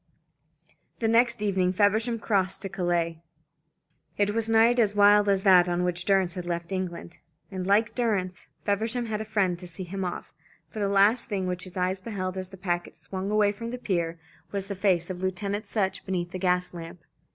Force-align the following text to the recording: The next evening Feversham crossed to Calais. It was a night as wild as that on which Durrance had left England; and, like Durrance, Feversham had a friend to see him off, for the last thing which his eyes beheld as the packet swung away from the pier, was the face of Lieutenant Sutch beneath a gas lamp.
The 0.97 1.07
next 1.07 1.43
evening 1.43 1.73
Feversham 1.73 2.17
crossed 2.17 2.63
to 2.63 2.69
Calais. 2.69 3.21
It 4.17 4.33
was 4.33 4.49
a 4.49 4.53
night 4.53 4.79
as 4.79 4.95
wild 4.95 5.29
as 5.29 5.43
that 5.43 5.69
on 5.69 5.83
which 5.83 6.05
Durrance 6.05 6.33
had 6.33 6.47
left 6.47 6.71
England; 6.71 7.19
and, 7.51 7.67
like 7.67 7.93
Durrance, 7.93 8.47
Feversham 8.63 9.05
had 9.05 9.21
a 9.21 9.25
friend 9.25 9.59
to 9.59 9.67
see 9.67 9.83
him 9.83 10.03
off, 10.03 10.33
for 10.67 10.79
the 10.79 10.89
last 10.89 11.29
thing 11.29 11.45
which 11.45 11.65
his 11.65 11.77
eyes 11.77 11.99
beheld 12.01 12.35
as 12.35 12.49
the 12.49 12.57
packet 12.57 12.97
swung 12.97 13.29
away 13.29 13.51
from 13.51 13.69
the 13.69 13.77
pier, 13.77 14.19
was 14.51 14.65
the 14.65 14.73
face 14.73 15.11
of 15.11 15.21
Lieutenant 15.21 15.67
Sutch 15.67 16.03
beneath 16.03 16.33
a 16.33 16.39
gas 16.39 16.73
lamp. 16.73 17.01